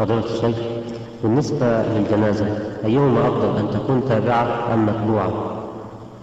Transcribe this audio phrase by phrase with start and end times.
[0.00, 0.56] فضيلة الشيخ
[1.22, 2.46] بالنسبة للجنازة
[2.84, 5.56] أيهما أفضل أن تكون تابعة أم متبوعة؟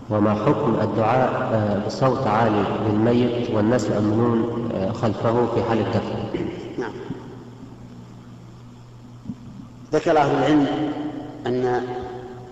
[0.09, 6.45] وما حكم الدعاء آه، بصوت عالي للميت والناس يؤمنون آه، خلفه في حال الدفن؟
[6.77, 6.91] نعم.
[9.93, 10.67] ذكر أهل العلم
[11.47, 11.81] أن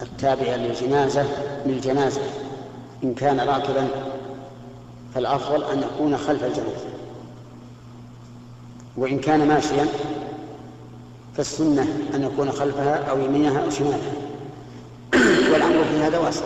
[0.01, 1.25] التابع للجنازة
[1.65, 2.21] للجنازة
[3.03, 3.87] إن كان راكبا
[5.15, 6.89] فالأفضل أن يكون خلف الجنازة
[8.97, 9.85] وإن كان ماشيا
[11.37, 14.13] فالسنة أن يكون خلفها أو يمينها أو شمالها.
[15.53, 16.45] والأمر في هذا واسع.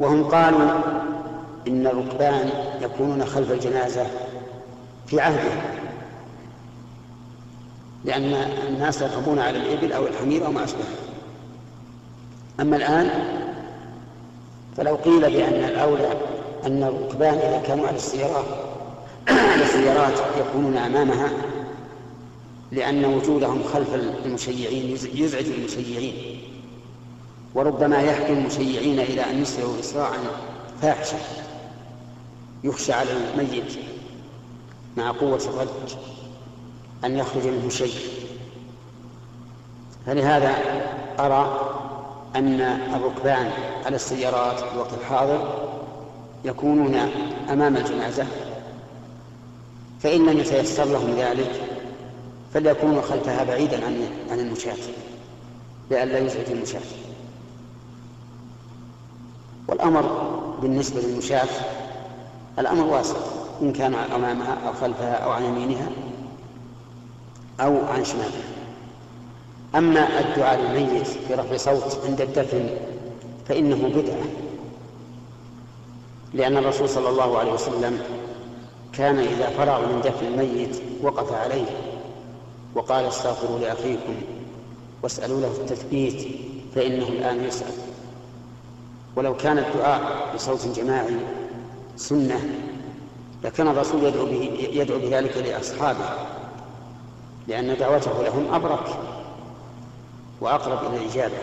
[0.00, 0.70] وهم قالوا
[1.68, 2.50] إن الركبان
[2.82, 4.06] يكونون خلف الجنازة
[5.06, 5.52] في عهده.
[8.04, 8.34] لأن
[8.68, 10.84] الناس يركبون على الإبل أو الحمير أو ما أشبه.
[12.60, 13.10] أما الآن
[14.76, 16.12] فلو قيل بأن الأولى
[16.66, 18.44] أن الركبان إذا كانوا على السيارات
[19.28, 21.30] على السيارات يكونون أمامها
[22.72, 23.94] لأن وجودهم خلف
[24.24, 26.40] المشيعين يزعج المشيعين.
[27.54, 30.18] وربما يحكي المشيعين إلى أن يسرعوا إسراعا
[30.82, 31.18] فاحشا
[32.64, 33.78] يخشى على الميت
[34.96, 35.90] مع قوة الرد
[37.04, 37.94] أن يخرج منه شيء.
[40.06, 40.54] فلهذا
[41.20, 41.60] أرى
[42.36, 42.60] أن
[42.94, 43.50] الركبان
[43.86, 45.68] على السيارات في الوقت الحاضر
[46.44, 46.94] يكونون
[47.50, 48.26] أمام الجنازة
[50.00, 51.60] فإن لم يتيسر لهم ذلك
[52.56, 54.76] فليكونوا خلفها بعيدا عن عن المشاة
[55.90, 56.80] لئلا يزعج المشاة
[59.68, 60.02] والأمر
[60.62, 61.48] بالنسبة للمشاة
[62.58, 63.16] الأمر واسع
[63.62, 65.88] إن كان أمامها أو خلفها أو عن يمينها
[67.60, 68.42] أو عن شمالها.
[69.74, 72.68] أما الدعاء للميت برفع صوت عند الدفن
[73.48, 74.24] فإنه بدعة
[76.34, 78.00] لأن الرسول صلى الله عليه وسلم
[78.92, 81.95] كان إذا فرغ من دفن الميت وقف عليه.
[82.76, 84.14] وقال استغفروا لأخيكم
[85.02, 86.28] واسألوا له التثبيت
[86.74, 87.72] فإنه الآن يسأل.
[89.16, 91.16] ولو كان الدعاء بصوت جماعي
[91.96, 92.40] سنة
[93.44, 96.08] لكان الرسول يدعو, به يدعو بذلك لأصحابه
[97.48, 98.86] لأن دعوته لهم أبرك
[100.40, 101.38] وأقرب إلى الإجابة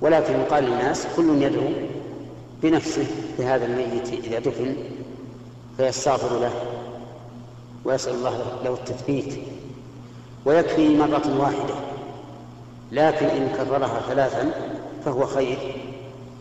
[0.00, 1.68] ولكن يقال للناس كل يدعو
[2.62, 3.06] بنفسه
[3.38, 4.76] لهذا الميت إذا دفن
[5.76, 6.52] فيستغفر له
[7.84, 9.34] ويسأل الله له التثبيت.
[10.44, 11.74] ويكفي مرة واحدة.
[12.92, 14.50] لكن إن كررها ثلاثا
[15.04, 15.58] فهو خير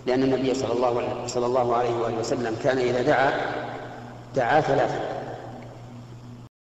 [0.07, 3.31] لأن النبي صلى الله, عليه وسلم كان إذا دعا
[4.35, 5.20] دعا ثلاثا.